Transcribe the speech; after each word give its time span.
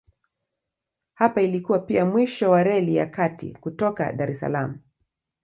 Hapa 1.13 1.41
ilikuwa 1.41 1.79
pia 1.79 2.05
mwisho 2.05 2.51
wa 2.51 2.63
Reli 2.63 2.95
ya 2.95 3.05
Kati 3.05 3.53
kutoka 3.53 4.13
Dar 4.13 4.31
es 4.31 4.39
Salaam. 4.39 4.79